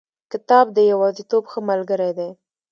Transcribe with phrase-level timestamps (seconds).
[0.31, 2.29] کتاب د یوازیتوب ښه ملګری دی.